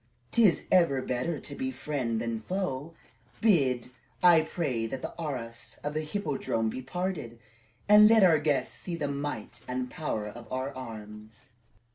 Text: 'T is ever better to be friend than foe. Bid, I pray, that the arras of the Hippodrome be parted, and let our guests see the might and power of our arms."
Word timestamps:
'T 0.31 0.43
is 0.47 0.65
ever 0.71 0.99
better 0.99 1.39
to 1.39 1.53
be 1.53 1.69
friend 1.69 2.19
than 2.19 2.41
foe. 2.41 2.95
Bid, 3.39 3.91
I 4.23 4.41
pray, 4.41 4.87
that 4.87 5.03
the 5.03 5.13
arras 5.21 5.77
of 5.83 5.93
the 5.93 6.01
Hippodrome 6.01 6.69
be 6.71 6.81
parted, 6.81 7.37
and 7.87 8.09
let 8.09 8.23
our 8.23 8.39
guests 8.39 8.75
see 8.75 8.95
the 8.95 9.07
might 9.07 9.63
and 9.67 9.91
power 9.91 10.27
of 10.27 10.51
our 10.51 10.73
arms." 10.73 11.51